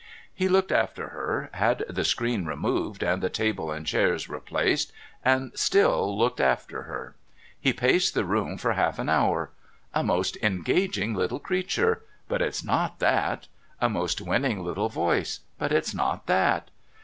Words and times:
He 0.33 0.47
looked 0.49 0.71
after 0.71 1.09
her, 1.09 1.51
had 1.53 1.85
the 1.87 2.03
screen 2.03 2.47
removed 2.47 3.03
and 3.03 3.21
the 3.21 3.29
table 3.29 3.69
and 3.69 3.85
chairs 3.85 4.27
replaced, 4.27 4.91
and 5.23 5.51
still 5.53 6.17
looked 6.17 6.39
after 6.39 6.81
her. 6.85 7.13
He 7.59 7.71
paced 7.71 8.15
the 8.15 8.25
room 8.25 8.57
for 8.57 8.73
half 8.73 8.97
an 8.97 9.09
hour.' 9.09 9.51
A 9.93 10.01
most 10.03 10.37
engaging 10.41 11.13
little 11.13 11.39
creature, 11.39 12.01
but 12.27 12.41
it's 12.41 12.63
not 12.63 12.97
that, 12.97 13.47
A 13.79 13.89
most 13.89 14.21
winning 14.21 14.63
little 14.63 14.89
voice, 14.89 15.41
but 15.59 15.71
it's 15.71 15.93
not 15.93 16.25
that. 16.25 16.71